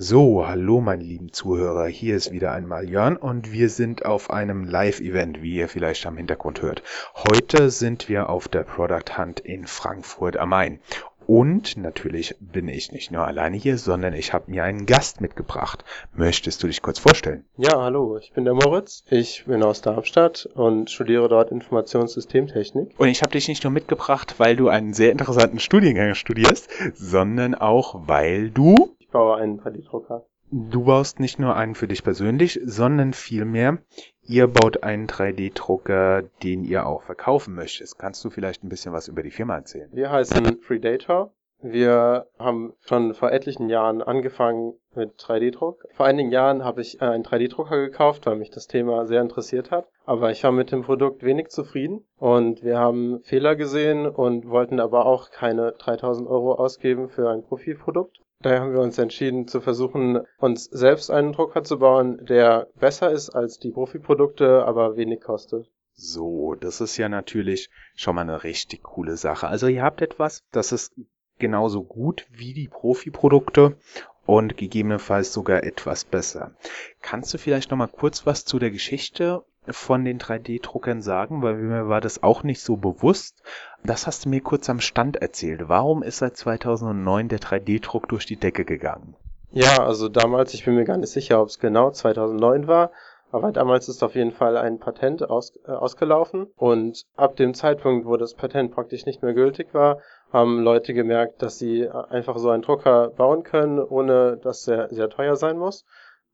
So, 0.00 0.46
hallo 0.46 0.80
meine 0.80 1.02
lieben 1.02 1.32
Zuhörer, 1.32 1.88
hier 1.88 2.14
ist 2.14 2.30
wieder 2.30 2.52
einmal 2.52 2.88
Jörn 2.88 3.16
und 3.16 3.50
wir 3.50 3.68
sind 3.68 4.04
auf 4.04 4.30
einem 4.30 4.62
Live-Event, 4.62 5.42
wie 5.42 5.56
ihr 5.56 5.68
vielleicht 5.68 6.06
am 6.06 6.16
Hintergrund 6.16 6.62
hört. 6.62 6.84
Heute 7.16 7.68
sind 7.70 8.08
wir 8.08 8.28
auf 8.30 8.46
der 8.46 8.62
Product 8.62 9.18
Hunt 9.18 9.40
in 9.40 9.66
Frankfurt 9.66 10.36
am 10.36 10.50
Main. 10.50 10.78
Und 11.26 11.76
natürlich 11.76 12.36
bin 12.38 12.68
ich 12.68 12.92
nicht 12.92 13.10
nur 13.10 13.26
alleine 13.26 13.56
hier, 13.56 13.76
sondern 13.76 14.14
ich 14.14 14.32
habe 14.32 14.52
mir 14.52 14.62
einen 14.62 14.86
Gast 14.86 15.20
mitgebracht. 15.20 15.84
Möchtest 16.14 16.62
du 16.62 16.68
dich 16.68 16.80
kurz 16.80 17.00
vorstellen? 17.00 17.44
Ja, 17.56 17.82
hallo, 17.82 18.18
ich 18.18 18.32
bin 18.32 18.44
der 18.44 18.54
Moritz. 18.54 19.02
Ich 19.10 19.46
bin 19.46 19.64
aus 19.64 19.82
Darmstadt 19.82 20.48
und 20.54 20.90
studiere 20.90 21.28
dort 21.28 21.50
Informationssystemtechnik. 21.50 22.94
Und 22.98 23.08
ich 23.08 23.22
habe 23.22 23.32
dich 23.32 23.48
nicht 23.48 23.64
nur 23.64 23.72
mitgebracht, 23.72 24.36
weil 24.38 24.54
du 24.54 24.68
einen 24.68 24.94
sehr 24.94 25.10
interessanten 25.10 25.58
Studiengang 25.58 26.14
studierst, 26.14 26.70
sondern 26.94 27.56
auch 27.56 28.06
weil 28.06 28.50
du 28.50 28.94
ich 29.08 29.12
baue 29.12 29.36
einen 29.36 29.58
3D-Drucker. 29.58 30.26
Du 30.50 30.84
baust 30.84 31.18
nicht 31.18 31.38
nur 31.38 31.56
einen 31.56 31.74
für 31.74 31.88
dich 31.88 32.04
persönlich, 32.04 32.60
sondern 32.62 33.14
vielmehr, 33.14 33.78
ihr 34.22 34.46
baut 34.48 34.82
einen 34.82 35.06
3D-Drucker, 35.06 36.24
den 36.42 36.62
ihr 36.62 36.86
auch 36.86 37.02
verkaufen 37.02 37.54
möchtet. 37.54 37.96
Kannst 37.98 38.22
du 38.22 38.28
vielleicht 38.28 38.64
ein 38.64 38.68
bisschen 38.68 38.92
was 38.92 39.08
über 39.08 39.22
die 39.22 39.30
Firma 39.30 39.56
erzählen? 39.56 39.88
Wir 39.92 40.10
heißen 40.10 40.60
Predator. 40.60 41.32
Wir 41.60 42.26
haben 42.38 42.74
schon 42.80 43.14
vor 43.14 43.32
etlichen 43.32 43.70
Jahren 43.70 44.02
angefangen 44.02 44.74
mit 44.94 45.18
3D-Druck. 45.18 45.86
Vor 45.94 46.04
einigen 46.04 46.30
Jahren 46.30 46.62
habe 46.62 46.82
ich 46.82 47.00
einen 47.00 47.24
3D-Drucker 47.24 47.78
gekauft, 47.78 48.26
weil 48.26 48.36
mich 48.36 48.50
das 48.50 48.66
Thema 48.66 49.06
sehr 49.06 49.22
interessiert 49.22 49.70
hat. 49.70 49.88
Aber 50.04 50.30
ich 50.30 50.44
war 50.44 50.52
mit 50.52 50.70
dem 50.70 50.82
Produkt 50.82 51.22
wenig 51.22 51.48
zufrieden 51.48 52.04
und 52.18 52.62
wir 52.62 52.78
haben 52.78 53.20
Fehler 53.22 53.56
gesehen 53.56 54.06
und 54.06 54.50
wollten 54.50 54.80
aber 54.80 55.06
auch 55.06 55.30
keine 55.30 55.72
3000 55.72 56.28
Euro 56.28 56.54
ausgeben 56.54 57.08
für 57.08 57.30
ein 57.30 57.42
Profiprodukt. 57.42 58.18
Daher 58.40 58.60
haben 58.60 58.72
wir 58.72 58.80
uns 58.80 58.98
entschieden 58.98 59.48
zu 59.48 59.60
versuchen, 59.60 60.20
uns 60.38 60.64
selbst 60.64 61.10
einen 61.10 61.32
Drucker 61.32 61.64
zu 61.64 61.80
bauen, 61.80 62.24
der 62.24 62.68
besser 62.78 63.10
ist 63.10 63.30
als 63.30 63.58
die 63.58 63.72
Profiprodukte, 63.72 64.64
aber 64.64 64.96
wenig 64.96 65.20
kostet. 65.20 65.68
So, 65.94 66.54
das 66.54 66.80
ist 66.80 66.96
ja 66.96 67.08
natürlich 67.08 67.68
schon 67.96 68.14
mal 68.14 68.20
eine 68.22 68.44
richtig 68.44 68.84
coole 68.84 69.16
Sache. 69.16 69.48
Also 69.48 69.66
ihr 69.66 69.82
habt 69.82 70.02
etwas, 70.02 70.44
das 70.52 70.70
ist 70.70 70.94
genauso 71.38 71.82
gut 71.82 72.28
wie 72.30 72.54
die 72.54 72.68
Profiprodukte 72.68 73.76
und 74.24 74.56
gegebenenfalls 74.56 75.32
sogar 75.32 75.64
etwas 75.64 76.04
besser. 76.04 76.54
Kannst 77.00 77.34
du 77.34 77.38
vielleicht 77.38 77.72
noch 77.72 77.78
mal 77.78 77.88
kurz 77.88 78.26
was 78.26 78.44
zu 78.44 78.60
der 78.60 78.70
Geschichte 78.70 79.42
von 79.72 80.04
den 80.04 80.18
3D-Druckern 80.18 81.02
sagen, 81.02 81.42
weil 81.42 81.54
mir 81.54 81.88
war 81.88 82.00
das 82.00 82.22
auch 82.22 82.42
nicht 82.42 82.60
so 82.60 82.76
bewusst. 82.76 83.42
Das 83.84 84.06
hast 84.06 84.24
du 84.24 84.28
mir 84.28 84.40
kurz 84.40 84.68
am 84.68 84.80
Stand 84.80 85.16
erzählt. 85.16 85.68
Warum 85.68 86.02
ist 86.02 86.18
seit 86.18 86.36
2009 86.36 87.28
der 87.28 87.40
3D-Druck 87.40 88.08
durch 88.08 88.26
die 88.26 88.36
Decke 88.36 88.64
gegangen? 88.64 89.14
Ja, 89.50 89.82
also 89.84 90.08
damals, 90.08 90.52
ich 90.54 90.64
bin 90.64 90.74
mir 90.74 90.84
gar 90.84 90.98
nicht 90.98 91.10
sicher, 91.10 91.40
ob 91.40 91.48
es 91.48 91.58
genau 91.58 91.90
2009 91.90 92.66
war, 92.66 92.90
aber 93.30 93.52
damals 93.52 93.88
ist 93.88 94.02
auf 94.02 94.14
jeden 94.14 94.32
Fall 94.32 94.56
ein 94.56 94.78
Patent 94.78 95.28
aus, 95.28 95.56
äh, 95.66 95.70
ausgelaufen 95.70 96.48
und 96.56 97.04
ab 97.16 97.36
dem 97.36 97.54
Zeitpunkt, 97.54 98.06
wo 98.06 98.16
das 98.16 98.34
Patent 98.34 98.72
praktisch 98.72 99.06
nicht 99.06 99.22
mehr 99.22 99.34
gültig 99.34 99.72
war, 99.72 100.00
haben 100.32 100.62
Leute 100.62 100.92
gemerkt, 100.92 101.42
dass 101.42 101.58
sie 101.58 101.88
einfach 101.88 102.38
so 102.38 102.50
einen 102.50 102.62
Drucker 102.62 103.08
bauen 103.08 103.42
können, 103.42 103.78
ohne 103.78 104.36
dass 104.36 104.68
er 104.68 104.88
sehr 104.90 105.08
teuer 105.08 105.36
sein 105.36 105.58
muss. 105.58 105.84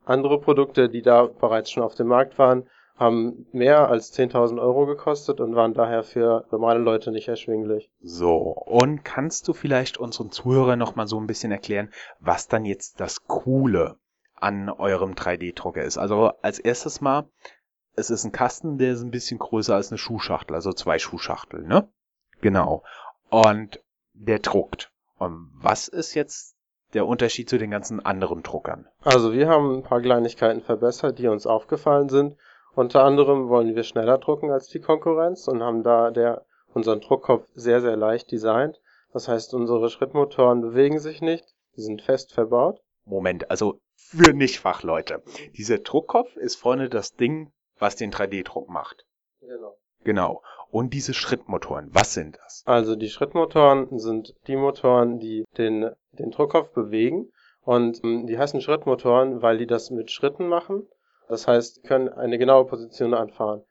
Andere 0.05 0.41
Produkte, 0.41 0.89
die 0.89 1.03
da 1.03 1.27
bereits 1.27 1.71
schon 1.71 1.83
auf 1.83 1.95
dem 1.95 2.09
Markt 2.09 2.39
waren, 2.39 2.69
haben 2.97 3.47
mehr 3.53 3.89
als 3.89 4.13
10.000 4.17 4.61
Euro 4.61 4.87
gekostet 4.87 5.41
und 5.41 5.57
waren 5.57 5.75
daher 5.75 6.05
für 6.05 6.47
normale 6.51 6.79
Leute 6.79 7.11
nicht 7.11 7.29
erschwinglich. 7.29 7.91
So, 8.01 8.37
und 8.37 9.05
kannst 9.05 9.49
du 9.49 9.53
vielleicht 9.53 9.99
unseren 9.99 10.31
Zuhörern 10.31 10.79
noch 10.79 10.95
mal 10.95 11.09
so 11.09 11.19
ein 11.19 11.27
bisschen 11.27 11.51
erklären, 11.51 11.91
was 12.21 12.47
dann 12.47 12.65
jetzt 12.65 13.01
das 13.01 13.27
Coole 13.27 13.97
an 14.37 14.69
eurem 14.69 15.15
3D-Drucker 15.15 15.83
ist? 15.83 15.99
Also 15.99 16.33
als 16.43 16.61
erstes 16.61 17.01
mal, 17.01 17.29
es 17.97 18.11
ist 18.11 18.25
ein 18.25 18.33
Kasten, 18.33 18.79
der 18.79 18.93
ist 18.93 19.03
ein 19.03 19.11
bisschen 19.11 19.39
größer 19.39 19.75
als 19.75 19.91
eine 19.91 19.99
Schuhschachtel, 19.99 20.55
also 20.55 20.73
zwei 20.73 20.99
Schuhschachteln, 20.99 21.67
ne? 21.67 21.89
Genau. 22.41 22.83
Und 23.31 23.81
der 24.13 24.39
druckt. 24.39 24.93
Und 25.19 25.51
was 25.55 25.89
ist 25.89 26.15
jetzt 26.15 26.55
der 26.93 27.07
Unterschied 27.07 27.49
zu 27.49 27.59
den 27.59 27.71
ganzen 27.71 28.05
anderen 28.05 28.43
Druckern? 28.43 28.87
Also 29.03 29.33
wir 29.33 29.49
haben 29.49 29.79
ein 29.79 29.83
paar 29.83 30.01
Kleinigkeiten 30.01 30.61
verbessert, 30.61 31.19
die 31.19 31.27
uns 31.27 31.47
aufgefallen 31.47 32.09
sind. 32.09 32.37
Unter 32.75 33.05
anderem 33.05 33.49
wollen 33.49 33.75
wir 33.75 33.85
schneller 33.85 34.19
drucken 34.19 34.51
als 34.51 34.69
die 34.69 34.81
Konkurrenz 34.81 35.47
und 35.49 35.63
haben 35.63 35.83
da 35.83 36.11
der, 36.11 36.45
unseren 36.73 37.01
Druckkopf 37.01 37.47
sehr, 37.55 37.81
sehr 37.81 37.97
leicht 37.97 38.33
designt. 38.33 38.81
Das 39.13 39.29
heißt, 39.29 39.55
unsere 39.55 39.91
Schrittmotoren 39.91 40.61
bewegen 40.61 40.99
sich 40.99 41.21
nicht, 41.21 41.45
die 41.77 41.83
sind 41.83 42.03
fest 42.03 42.33
verbaut. 42.33 42.81
Moment, 43.05 43.51
also 43.51 43.81
für 43.95 44.33
Nichtfachleute. 44.33 45.23
Dieser 45.57 45.79
Druckkopf 45.79 46.37
ist 46.37 46.57
vorne 46.57 46.89
das 46.89 47.15
Ding, 47.15 47.53
was 47.79 47.97
den 47.97 48.13
3D-Druck 48.13 48.69
macht. 48.69 49.07
Genau. 49.41 49.77
Genau. 50.03 50.43
Und 50.71 50.93
diese 50.93 51.15
Schrittmotoren, 51.15 51.89
was 51.93 52.15
sind 52.15 52.37
das? 52.43 52.63
Also 52.67 52.97
die 52.97 53.09
Schrittmotoren 53.09 53.99
sind 53.99 54.35
die 54.49 54.57
Motoren, 54.57 55.21
die 55.21 55.45
den, 55.57 55.91
den 56.13 56.31
Druckkopf 56.33 56.73
bewegen. 56.73 57.31
Und 57.63 58.03
ähm, 58.05 58.27
die 58.27 58.37
heißen 58.37 58.61
Schrittmotoren, 58.61 59.41
weil 59.41 59.59
die 59.59 59.67
das 59.67 59.91
mit 59.91 60.11
Schritten 60.11 60.49
machen. 60.49 60.89
Das 61.35 61.49
heißt, 61.49 61.79
die 61.79 61.89
können 61.89 62.09
eine 62.11 62.39
genaue 62.39 62.65
Position 62.65 63.13
anfahren. 63.13 63.65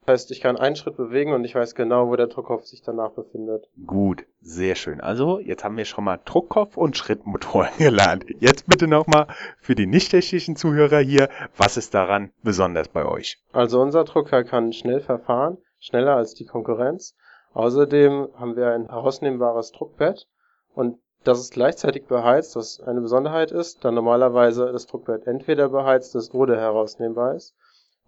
Das 0.00 0.14
heißt, 0.14 0.32
ich 0.32 0.40
kann 0.40 0.56
einen 0.56 0.74
Schritt 0.74 0.96
bewegen 0.96 1.32
und 1.32 1.44
ich 1.44 1.54
weiß 1.54 1.76
genau, 1.76 2.08
wo 2.08 2.16
der 2.16 2.26
Druckkopf 2.26 2.64
sich 2.64 2.82
danach 2.82 3.12
befindet. 3.12 3.68
Gut, 3.86 4.26
sehr 4.40 4.74
schön. 4.74 5.00
Also, 5.00 5.38
jetzt 5.38 5.62
haben 5.62 5.76
wir 5.76 5.84
schon 5.84 6.02
mal 6.02 6.18
Druckkopf 6.24 6.76
und 6.76 6.96
Schrittmotoren 6.96 7.70
gelernt. 7.78 8.24
Jetzt 8.40 8.66
bitte 8.66 8.88
nochmal 8.88 9.28
für 9.60 9.76
die 9.76 9.86
nicht 9.86 10.10
technischen 10.10 10.56
Zuhörer 10.56 10.98
hier, 10.98 11.28
was 11.56 11.76
ist 11.76 11.94
daran 11.94 12.32
besonders 12.42 12.88
bei 12.88 13.06
euch? 13.06 13.38
Also 13.52 13.80
unser 13.80 14.02
Drucker 14.02 14.42
kann 14.42 14.72
schnell 14.72 15.00
verfahren, 15.00 15.58
schneller 15.78 16.16
als 16.16 16.34
die 16.34 16.46
Konkurrenz. 16.46 17.14
Außerdem 17.52 18.30
haben 18.34 18.56
wir 18.56 18.72
ein 18.72 18.88
herausnehmbares 18.88 19.70
Druckbett 19.70 20.26
und 20.74 20.98
das 21.24 21.40
ist 21.40 21.52
gleichzeitig 21.52 22.04
beheizt, 22.06 22.54
was 22.56 22.80
eine 22.80 23.00
Besonderheit 23.00 23.50
ist, 23.50 23.84
da 23.84 23.90
normalerweise 23.90 24.70
das 24.72 24.86
Druckbett 24.86 25.26
entweder 25.26 25.68
beheizt 25.68 26.14
ist 26.14 26.34
oder 26.34 26.56
herausnehmbar 26.56 27.34
ist. 27.34 27.54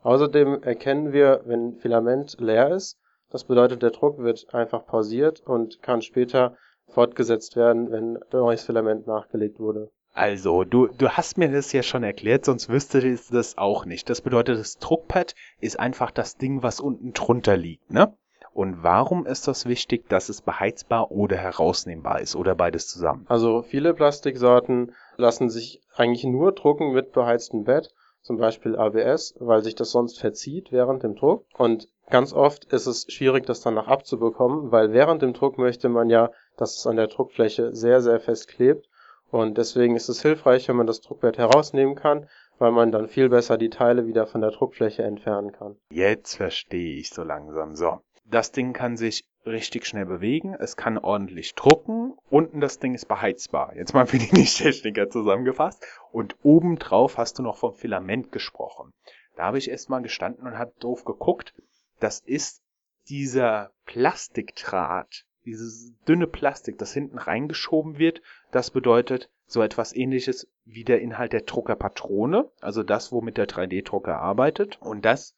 Außerdem 0.03 0.63
erkennen 0.63 1.13
wir, 1.13 1.41
wenn 1.47 1.75
Filament 1.77 2.37
leer 2.39 2.71
ist. 2.71 2.99
Das 3.31 3.45
bedeutet, 3.45 3.83
der 3.83 3.91
Druck 3.91 4.19
wird 4.19 4.55
einfach 4.55 4.87
pausiert 4.87 5.41
und 5.41 5.83
kann 5.83 6.01
später 6.03 6.57
fortgesetzt 6.89 7.57
werden, 7.57 7.91
wenn 7.91 8.19
neues 8.33 8.63
Filament 8.63 9.07
nachgelegt 9.07 9.59
wurde. 9.59 9.91
Also, 10.13 10.65
du, 10.65 10.87
du 10.87 11.11
hast 11.11 11.37
mir 11.37 11.51
das 11.51 11.73
ja 11.73 11.83
schon 11.83 12.03
erklärt, 12.03 12.45
sonst 12.45 12.69
wüsste 12.69 13.07
ich 13.07 13.29
das 13.29 13.59
auch 13.59 13.85
nicht. 13.85 14.09
Das 14.09 14.23
bedeutet, 14.23 14.59
das 14.59 14.79
Druckpad 14.79 15.35
ist 15.61 15.79
einfach 15.79 16.11
das 16.11 16.39
Ding, 16.39 16.63
was 16.63 16.81
unten 16.81 17.13
drunter 17.13 17.57
liegt, 17.57 17.91
ne? 17.91 18.17
Und 18.57 18.83
warum 18.83 19.27
ist 19.27 19.49
das 19.49 19.67
wichtig, 19.67 20.09
dass 20.09 20.31
es 20.31 20.41
beheizbar 20.41 21.11
oder 21.11 21.37
herausnehmbar 21.37 22.23
ist 22.23 22.35
oder 22.35 22.55
beides 22.55 22.89
zusammen? 22.89 23.27
Also 23.29 23.61
viele 23.61 23.93
Plastiksorten 23.93 24.95
lassen 25.19 25.51
sich 25.51 25.83
eigentlich 25.95 26.25
nur 26.25 26.53
drucken 26.53 26.95
mit 26.95 27.13
beheiztem 27.13 27.65
Bett, 27.65 27.93
zum 28.23 28.39
Beispiel 28.39 28.75
ABS, 28.75 29.35
weil 29.41 29.63
sich 29.63 29.75
das 29.75 29.91
sonst 29.91 30.19
verzieht 30.19 30.73
während 30.73 31.03
dem 31.03 31.17
Druck. 31.17 31.45
Und 31.59 31.89
ganz 32.09 32.33
oft 32.33 32.65
ist 32.73 32.87
es 32.87 33.05
schwierig, 33.13 33.45
das 33.45 33.61
danach 33.61 33.89
abzubekommen, 33.89 34.73
weil 34.73 34.91
während 34.91 35.21
dem 35.21 35.35
Druck 35.35 35.59
möchte 35.59 35.91
man 35.91 36.09
ja, 36.09 36.31
dass 36.57 36.79
es 36.79 36.87
an 36.87 36.97
der 36.97 37.09
Druckfläche 37.09 37.77
sehr, 37.77 38.01
sehr 38.01 38.21
fest 38.21 38.49
klebt. 38.49 38.89
Und 39.31 39.59
deswegen 39.59 39.97
ist 39.97 40.09
es 40.09 40.23
hilfreich, 40.23 40.67
wenn 40.69 40.77
man 40.77 40.87
das 40.87 41.03
Druckbett 41.03 41.37
herausnehmen 41.37 41.95
kann, 41.95 42.27
weil 42.59 42.73
man 42.73 42.91
dann 42.91 43.07
viel 43.07 43.29
besser 43.29 43.59
die 43.59 43.69
Teile 43.69 44.07
wieder 44.07 44.27
von 44.27 44.41
der 44.41 44.53
Druckfläche 44.53 45.03
entfernen 45.03 45.53
kann. 45.53 45.77
Jetzt 45.91 46.37
verstehe 46.37 46.99
ich 46.99 47.11
so 47.11 47.23
langsam. 47.23 47.77
So, 47.77 48.01
das 48.29 48.53
Ding 48.53 48.73
kann 48.73 48.97
sich 48.97 49.25
richtig 49.45 49.87
schnell 49.87 50.07
bewegen, 50.07 50.55
es 50.55 50.77
kann 50.77 50.99
ordentlich 50.99 51.55
drucken, 51.55 52.15
unten 52.29 52.61
das 52.61 52.79
Ding 52.79 52.95
ist 52.95 53.07
beheizbar. 53.07 53.75
Jetzt 53.77 53.95
mal 53.95 54.07
für 54.07 54.19
die 54.19 54.33
Nicht-Techniker 54.33 55.09
zusammengefasst. 55.09 55.85
Und 56.11 56.37
obendrauf 56.43 57.19
hast 57.19 57.39
du 57.39 57.43
noch 57.43 57.57
vom 57.57 57.75
Filament 57.75 58.33
gesprochen. 58.33 58.93
Da 59.37 59.45
habe 59.45 59.59
ich 59.59 59.71
erst 59.71 59.91
mal 59.91 60.03
gestanden 60.03 60.47
und 60.47 60.59
habe 60.59 60.73
drauf 60.81 61.05
geguckt. 61.05 61.55
Das 62.01 62.21
ist 62.21 62.63
dieser 63.09 63.71
Plastikdraht, 63.85 65.25
dieses 65.45 65.93
dünne 66.09 66.27
Plastik, 66.27 66.79
das 66.79 66.93
hinten 66.93 67.19
reingeschoben 67.19 67.99
wird. 67.99 68.23
Das 68.51 68.71
bedeutet 68.71 69.31
so 69.47 69.63
etwas 69.63 69.95
ähnliches 69.95 70.49
wie 70.65 70.83
der 70.83 71.01
Inhalt 71.01 71.33
der 71.33 71.43
Druckerpatrone, 71.43 72.51
also 72.61 72.83
das, 72.83 73.13
womit 73.13 73.37
der 73.37 73.47
3D-Drucker 73.47 74.19
arbeitet. 74.19 74.79
Und 74.83 75.05
das 75.05 75.37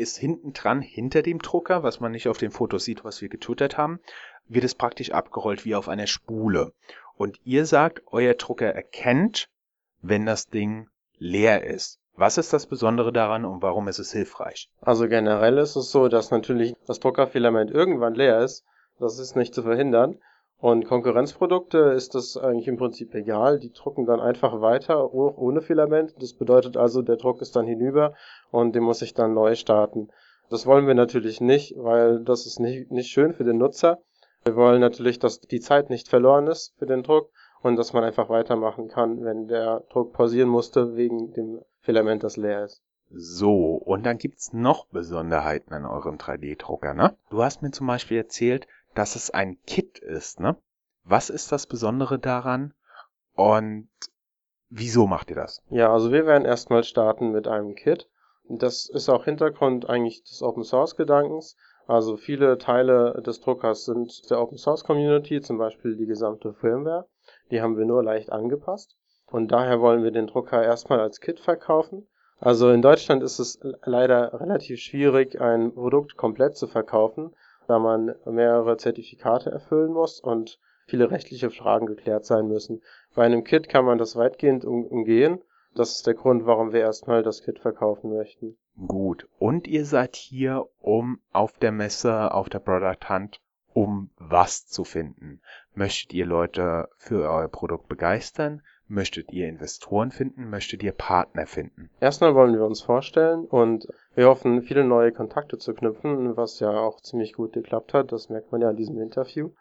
ist 0.00 0.16
hinten 0.16 0.52
dran, 0.52 0.80
hinter 0.80 1.22
dem 1.22 1.38
Drucker, 1.38 1.82
was 1.82 2.00
man 2.00 2.12
nicht 2.12 2.28
auf 2.28 2.38
dem 2.38 2.50
Foto 2.50 2.78
sieht, 2.78 3.04
was 3.04 3.20
wir 3.20 3.28
getwittert 3.28 3.78
haben, 3.78 4.00
wird 4.48 4.64
es 4.64 4.74
praktisch 4.74 5.12
abgerollt 5.12 5.64
wie 5.64 5.74
auf 5.74 5.88
einer 5.88 6.06
Spule. 6.06 6.72
Und 7.16 7.38
ihr 7.44 7.66
sagt, 7.66 8.02
euer 8.06 8.34
Drucker 8.34 8.66
erkennt, 8.66 9.48
wenn 10.02 10.26
das 10.26 10.48
Ding 10.48 10.88
leer 11.18 11.64
ist. 11.64 12.00
Was 12.16 12.38
ist 12.38 12.52
das 12.52 12.66
Besondere 12.66 13.12
daran 13.12 13.44
und 13.44 13.62
warum 13.62 13.88
ist 13.88 13.98
es 13.98 14.12
hilfreich? 14.12 14.68
Also 14.80 15.08
generell 15.08 15.58
ist 15.58 15.76
es 15.76 15.90
so, 15.90 16.08
dass 16.08 16.30
natürlich 16.30 16.74
das 16.86 17.00
Druckerfilament 17.00 17.70
irgendwann 17.70 18.14
leer 18.14 18.40
ist. 18.40 18.64
Das 18.98 19.18
ist 19.18 19.36
nicht 19.36 19.54
zu 19.54 19.62
verhindern. 19.62 20.18
Und 20.60 20.84
Konkurrenzprodukte 20.84 21.78
ist 21.78 22.14
das 22.14 22.36
eigentlich 22.36 22.68
im 22.68 22.76
Prinzip 22.76 23.14
egal. 23.14 23.58
Die 23.58 23.72
drucken 23.72 24.04
dann 24.04 24.20
einfach 24.20 24.60
weiter, 24.60 25.14
ohne 25.14 25.62
Filament. 25.62 26.14
Das 26.20 26.34
bedeutet 26.34 26.76
also, 26.76 27.00
der 27.00 27.16
Druck 27.16 27.40
ist 27.40 27.56
dann 27.56 27.66
hinüber 27.66 28.14
und 28.50 28.74
den 28.74 28.82
muss 28.82 29.00
ich 29.00 29.14
dann 29.14 29.32
neu 29.32 29.54
starten. 29.54 30.08
Das 30.50 30.66
wollen 30.66 30.86
wir 30.86 30.94
natürlich 30.94 31.40
nicht, 31.40 31.74
weil 31.78 32.22
das 32.24 32.44
ist 32.44 32.60
nicht, 32.60 32.90
nicht 32.90 33.08
schön 33.08 33.32
für 33.32 33.44
den 33.44 33.56
Nutzer. 33.56 34.02
Wir 34.44 34.56
wollen 34.56 34.80
natürlich, 34.80 35.18
dass 35.18 35.40
die 35.40 35.60
Zeit 35.60 35.88
nicht 35.88 36.08
verloren 36.08 36.46
ist 36.46 36.74
für 36.78 36.86
den 36.86 37.02
Druck 37.02 37.30
und 37.62 37.76
dass 37.76 37.92
man 37.92 38.04
einfach 38.04 38.28
weitermachen 38.28 38.88
kann, 38.88 39.22
wenn 39.22 39.48
der 39.48 39.84
Druck 39.90 40.12
pausieren 40.12 40.48
musste 40.48 40.94
wegen 40.94 41.32
dem 41.32 41.60
Filament, 41.80 42.22
das 42.22 42.36
leer 42.36 42.64
ist. 42.64 42.82
So, 43.12 43.74
und 43.74 44.06
dann 44.06 44.18
gibt's 44.18 44.52
noch 44.52 44.86
Besonderheiten 44.86 45.74
an 45.74 45.84
eurem 45.84 46.16
3D-Drucker, 46.16 46.94
ne? 46.94 47.16
Du 47.30 47.42
hast 47.42 47.60
mir 47.60 47.72
zum 47.72 47.88
Beispiel 47.88 48.18
erzählt, 48.18 48.66
dass 48.94 49.16
es 49.16 49.30
ein 49.30 49.60
Kit 49.66 49.98
ist, 49.98 50.40
ne? 50.40 50.56
Was 51.04 51.30
ist 51.30 51.50
das 51.52 51.66
Besondere 51.66 52.18
daran 52.18 52.74
und 53.34 53.88
wieso 54.68 55.06
macht 55.06 55.30
ihr 55.30 55.36
das? 55.36 55.62
Ja, 55.70 55.92
also 55.92 56.12
wir 56.12 56.26
werden 56.26 56.44
erstmal 56.44 56.84
starten 56.84 57.32
mit 57.32 57.48
einem 57.48 57.74
Kit. 57.74 58.08
Das 58.48 58.88
ist 58.88 59.08
auch 59.08 59.24
Hintergrund 59.24 59.88
eigentlich 59.88 60.22
des 60.24 60.42
Open 60.42 60.64
Source 60.64 60.96
Gedankens. 60.96 61.56
Also 61.86 62.16
viele 62.16 62.58
Teile 62.58 63.20
des 63.24 63.40
Druckers 63.40 63.84
sind 63.84 64.30
der 64.30 64.40
Open 64.40 64.58
Source 64.58 64.84
Community, 64.84 65.40
zum 65.40 65.58
Beispiel 65.58 65.96
die 65.96 66.06
gesamte 66.06 66.52
Firmware. 66.54 67.08
Die 67.50 67.60
haben 67.60 67.76
wir 67.76 67.84
nur 67.84 68.02
leicht 68.02 68.30
angepasst. 68.30 68.96
Und 69.26 69.52
daher 69.52 69.80
wollen 69.80 70.02
wir 70.02 70.10
den 70.10 70.26
Drucker 70.26 70.62
erstmal 70.62 71.00
als 71.00 71.20
Kit 71.20 71.40
verkaufen. 71.40 72.06
Also 72.38 72.70
in 72.70 72.82
Deutschland 72.82 73.22
ist 73.22 73.38
es 73.38 73.60
leider 73.84 74.40
relativ 74.40 74.80
schwierig, 74.80 75.40
ein 75.40 75.74
Produkt 75.74 76.16
komplett 76.16 76.56
zu 76.56 76.66
verkaufen, 76.66 77.34
da 77.70 77.78
man 77.78 78.16
mehrere 78.26 78.76
Zertifikate 78.76 79.50
erfüllen 79.50 79.92
muss 79.92 80.20
und 80.20 80.58
viele 80.86 81.10
rechtliche 81.12 81.50
Fragen 81.50 81.86
geklärt 81.86 82.24
sein 82.24 82.48
müssen. 82.48 82.82
Bei 83.14 83.24
einem 83.24 83.44
Kit 83.44 83.68
kann 83.68 83.84
man 83.84 83.96
das 83.96 84.16
weitgehend 84.16 84.64
umgehen. 84.64 85.40
Das 85.76 85.94
ist 85.94 86.06
der 86.08 86.14
Grund, 86.14 86.46
warum 86.46 86.72
wir 86.72 86.80
erstmal 86.80 87.22
das 87.22 87.44
Kit 87.44 87.60
verkaufen 87.60 88.12
möchten. 88.12 88.56
Gut. 88.88 89.28
Und 89.38 89.68
ihr 89.68 89.84
seid 89.84 90.16
hier, 90.16 90.66
um 90.80 91.20
auf 91.32 91.58
der 91.58 91.70
Messe, 91.70 92.34
auf 92.34 92.48
der 92.48 92.58
Product 92.58 93.08
Hunt, 93.08 93.40
um 93.72 94.10
was 94.18 94.66
zu 94.66 94.82
finden? 94.82 95.40
Möchtet 95.74 96.12
ihr 96.12 96.26
Leute 96.26 96.88
für 96.96 97.30
euer 97.30 97.48
Produkt 97.48 97.88
begeistern? 97.88 98.62
Möchtet 98.88 99.30
ihr 99.30 99.46
Investoren 99.46 100.10
finden? 100.10 100.50
Möchtet 100.50 100.82
ihr 100.82 100.90
Partner 100.90 101.46
finden? 101.46 101.88
Erstmal 102.00 102.34
wollen 102.34 102.54
wir 102.54 102.64
uns 102.64 102.82
vorstellen 102.82 103.44
und 103.44 103.86
wir 104.20 104.28
hoffen, 104.28 104.60
viele 104.60 104.84
neue 104.84 105.12
Kontakte 105.12 105.56
zu 105.56 105.72
knüpfen, 105.72 106.36
was 106.36 106.60
ja 106.60 106.78
auch 106.78 107.00
ziemlich 107.00 107.32
gut 107.32 107.54
geklappt 107.54 107.94
hat. 107.94 108.12
Das 108.12 108.28
merkt 108.28 108.52
man 108.52 108.60
ja 108.60 108.68
in 108.68 108.76
diesem 108.76 109.00
Interview. 109.00 109.52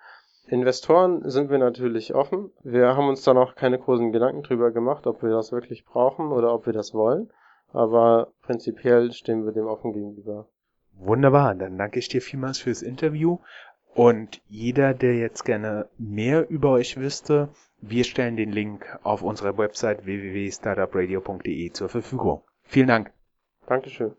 Investoren 0.47 1.29
sind 1.29 1.49
wir 1.49 1.59
natürlich 1.59 2.13
offen. 2.13 2.51
Wir 2.61 2.97
haben 2.97 3.07
uns 3.07 3.23
da 3.23 3.33
noch 3.33 3.55
keine 3.55 3.79
großen 3.79 4.11
Gedanken 4.11 4.43
drüber 4.43 4.71
gemacht, 4.71 5.07
ob 5.07 5.23
wir 5.23 5.29
das 5.29 5.53
wirklich 5.53 5.85
brauchen 5.85 6.33
oder 6.33 6.53
ob 6.53 6.65
wir 6.65 6.73
das 6.73 6.93
wollen. 6.93 7.31
Aber 7.71 8.33
prinzipiell 8.41 9.13
stehen 9.13 9.45
wir 9.45 9.53
dem 9.53 9.65
offen 9.65 9.93
gegenüber. 9.93 10.49
Wunderbar, 10.91 11.55
dann 11.55 11.77
danke 11.77 11.99
ich 11.99 12.09
dir 12.09 12.21
vielmals 12.21 12.57
fürs 12.57 12.81
Interview. 12.81 13.37
Und 13.95 14.41
jeder, 14.49 14.93
der 14.93 15.15
jetzt 15.15 15.45
gerne 15.45 15.87
mehr 15.97 16.49
über 16.49 16.71
euch 16.71 16.97
wüsste, 16.97 17.47
wir 17.79 18.03
stellen 18.03 18.35
den 18.35 18.51
Link 18.51 18.85
auf 19.03 19.21
unserer 19.21 19.57
Website 19.57 20.05
www.startupradio.de 20.05 21.71
zur 21.71 21.87
Verfügung. 21.87 22.41
Vielen 22.63 22.87
Dank. 22.89 23.13
Dankeschön. 23.65 24.11